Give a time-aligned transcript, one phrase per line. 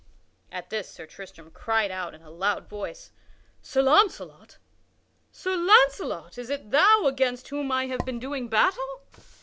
[0.51, 3.11] At this Sir Tristram cried out in a loud voice:
[3.61, 4.57] "Sir Launcelot!
[5.31, 6.39] Sir Launcelot!
[6.39, 9.03] Is it thou against whom I have been doing battle!